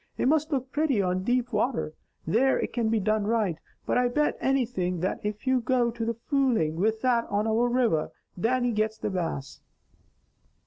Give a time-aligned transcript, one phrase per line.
[0.17, 1.93] It must look pretty on deep water,
[2.25, 6.15] where it can be done right, but I bet anything that if you go to
[6.27, 9.61] fooling with that on our river, Dannie gets the Bass."